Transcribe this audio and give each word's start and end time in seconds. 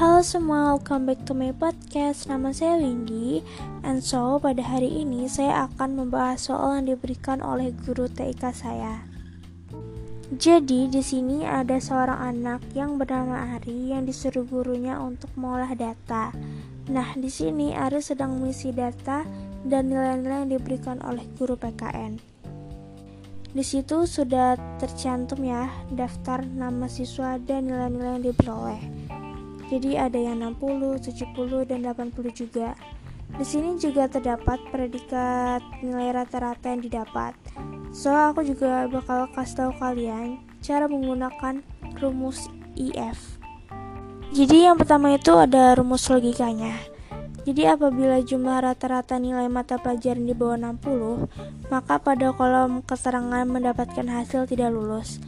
Halo 0.00 0.24
semua, 0.24 0.72
welcome 0.72 1.12
back 1.12 1.28
to 1.28 1.36
my 1.36 1.52
podcast. 1.52 2.24
Nama 2.24 2.56
saya 2.56 2.80
Windy, 2.80 3.44
and 3.84 4.00
so 4.00 4.40
pada 4.40 4.64
hari 4.64 4.88
ini 4.88 5.28
saya 5.28 5.68
akan 5.68 5.92
membahas 5.92 6.48
soal 6.48 6.80
yang 6.80 6.96
diberikan 6.96 7.44
oleh 7.44 7.68
guru 7.84 8.08
TIK 8.08 8.48
saya. 8.48 9.04
Jadi 10.32 10.88
di 10.88 11.04
sini 11.04 11.44
ada 11.44 11.76
seorang 11.76 12.16
anak 12.16 12.64
yang 12.72 12.96
bernama 12.96 13.60
Ari 13.60 13.92
yang 13.92 14.08
disuruh 14.08 14.48
gurunya 14.48 14.96
untuk 14.96 15.28
mengolah 15.36 15.76
data. 15.76 16.32
Nah, 16.88 17.12
di 17.12 17.28
sini 17.28 17.76
Ari 17.76 18.00
sedang 18.00 18.40
mengisi 18.40 18.72
data 18.72 19.28
dan 19.68 19.92
nilai-nilai 19.92 20.48
yang 20.48 20.52
diberikan 20.56 20.96
oleh 21.04 21.28
guru 21.36 21.60
PKN. 21.60 22.16
Di 23.52 23.60
situ 23.60 24.08
sudah 24.08 24.56
tercantum 24.80 25.44
ya 25.44 25.68
daftar 25.92 26.40
nama 26.40 26.88
siswa 26.88 27.36
dan 27.36 27.68
nilai-nilai 27.68 28.16
yang 28.16 28.24
diperoleh. 28.32 29.09
Jadi 29.70 29.94
ada 29.94 30.18
yang 30.18 30.42
60, 30.42 30.98
70, 30.98 31.62
dan 31.62 31.86
80 31.86 32.34
juga. 32.34 32.74
Di 33.30 33.46
sini 33.46 33.78
juga 33.78 34.10
terdapat 34.10 34.58
predikat 34.74 35.62
nilai 35.78 36.10
rata-rata 36.10 36.74
yang 36.74 36.82
didapat. 36.82 37.38
So 37.94 38.10
aku 38.10 38.42
juga 38.42 38.90
bakal 38.90 39.30
kasih 39.30 39.54
tahu 39.54 39.72
kalian 39.78 40.42
cara 40.58 40.90
menggunakan 40.90 41.62
rumus 42.02 42.50
IF. 42.74 43.38
Jadi 44.34 44.66
yang 44.66 44.74
pertama 44.78 45.14
itu 45.14 45.34
ada 45.38 45.78
rumus 45.78 46.06
logikanya. 46.10 46.74
Jadi 47.46 47.66
apabila 47.66 48.20
jumlah 48.20 48.62
rata-rata 48.62 49.16
nilai 49.16 49.48
mata 49.50 49.80
pelajaran 49.80 50.28
di 50.28 50.34
bawah 50.36 50.60
60, 50.60 51.26
maka 51.72 51.98
pada 51.98 52.30
kolom 52.36 52.84
keterangan 52.84 53.48
mendapatkan 53.48 54.06
hasil 54.06 54.44
tidak 54.44 54.70
lulus. 54.70 55.18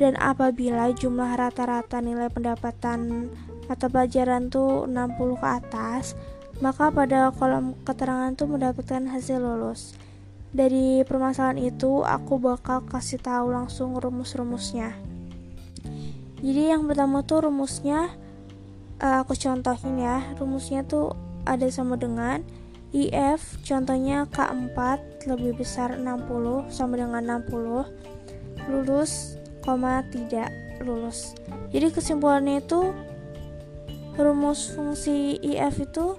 Dan 0.00 0.16
apabila 0.16 0.88
jumlah 0.96 1.36
rata-rata 1.36 2.00
nilai 2.00 2.32
pendapatan 2.32 3.28
mata 3.68 3.86
pelajaran 3.92 4.48
tuh 4.48 4.88
60 4.88 5.36
ke 5.36 5.46
atas, 5.46 6.16
maka 6.64 6.88
pada 6.88 7.28
kolom 7.36 7.76
keterangan 7.84 8.32
tuh 8.32 8.48
mendapatkan 8.48 9.04
hasil 9.12 9.36
lulus. 9.36 9.92
Dari 10.50 11.04
permasalahan 11.04 11.60
itu, 11.60 12.00
aku 12.00 12.40
bakal 12.40 12.82
kasih 12.88 13.20
tahu 13.20 13.52
langsung 13.52 13.94
rumus-rumusnya. 13.94 14.96
Jadi 16.40 16.72
yang 16.72 16.88
pertama 16.88 17.20
tuh 17.20 17.46
rumusnya 17.46 18.08
uh, 19.04 19.22
aku 19.22 19.36
contohin 19.36 20.00
ya. 20.00 20.24
Rumusnya 20.40 20.82
tuh 20.82 21.12
ada 21.44 21.68
sama 21.68 22.00
dengan 22.00 22.40
IF 22.90 23.62
contohnya 23.62 24.26
K4 24.26 24.76
lebih 25.30 25.62
besar 25.62 25.94
60 25.94 26.74
sama 26.74 26.98
dengan 26.98 27.22
60 27.46 27.86
lulus, 28.66 29.39
koma 29.62 30.02
tidak 30.08 30.50
lulus. 30.82 31.36
Jadi 31.70 31.92
kesimpulannya 31.92 32.64
itu 32.64 32.94
rumus 34.20 34.68
fungsi 34.74 35.38
IF 35.40 35.80
itu 35.80 36.18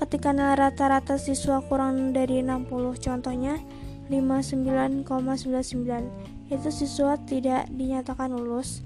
ketika 0.00 0.32
nilai 0.32 0.56
rata-rata 0.56 1.20
siswa 1.20 1.60
kurang 1.66 2.14
dari 2.16 2.42
60 2.42 2.96
contohnya 2.98 3.60
59,99 4.10 6.52
itu 6.52 6.68
siswa 6.68 7.16
tidak 7.22 7.70
dinyatakan 7.72 8.32
lulus. 8.32 8.82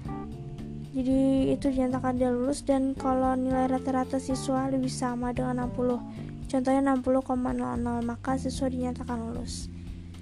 Jadi 0.97 1.53
itu 1.53 1.69
dinyatakan 1.69 2.17
dia 2.17 2.33
lulus 2.33 2.65
dan 2.65 2.97
kalau 2.97 3.37
nilai 3.37 3.69
rata-rata 3.69 4.17
siswa 4.17 4.65
lebih 4.71 4.89
sama 4.89 5.29
dengan 5.35 5.69
60 5.69 6.01
contohnya 6.47 6.95
60,00 6.95 8.07
maka 8.07 8.39
siswa 8.39 8.71
dinyatakan 8.71 9.19
lulus. 9.19 9.67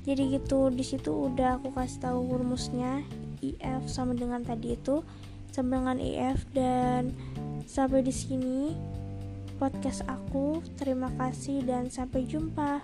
Jadi 0.05 0.38
gitu 0.38 0.70
di 0.70 0.86
situ 0.86 1.33
udah 1.33 1.58
aku 1.58 1.73
kasih 1.73 1.97
tahu 1.97 2.38
rumusnya 2.38 3.02
IF 3.41 3.88
sama 3.88 4.14
dengan 4.16 4.44
tadi 4.44 4.75
itu 4.78 5.02
sama 5.52 5.80
dengan 5.80 5.97
IF 6.00 6.44
dan 6.52 7.16
sampai 7.64 8.03
di 8.03 8.11
sini 8.11 8.75
podcast 9.55 10.03
aku. 10.08 10.59
Terima 10.75 11.08
kasih 11.16 11.64
dan 11.64 11.87
sampai 11.87 12.27
jumpa 12.27 12.83